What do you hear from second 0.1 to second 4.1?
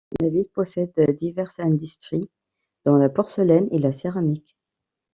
La ville possède diverses industries dont la porcelaine et la